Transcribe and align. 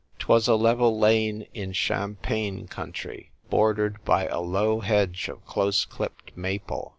'Twas 0.17 0.47
a 0.47 0.55
level 0.55 0.97
iane 0.99 1.47
in 1.53 1.71
champaign 1.73 2.65
country, 2.67 3.29
bordered 3.51 4.03
by 4.03 4.25
a 4.25 4.39
low 4.41 4.79
hedge 4.79 5.27
of 5.29 5.45
close 5.45 5.85
clipped 5.85 6.35
maple. 6.35 6.89